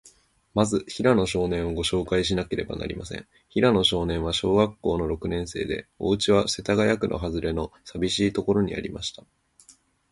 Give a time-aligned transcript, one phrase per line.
[0.55, 3.27] まず、平野少年を、ごしょうかいしなければなりません。
[3.49, 9.23] 平野少年は、小学校の六年生で、おうちは、世田谷区のはずれの、さびしいところにありました。